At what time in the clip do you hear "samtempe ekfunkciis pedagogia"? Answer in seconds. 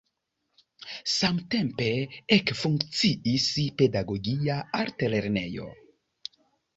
1.15-4.57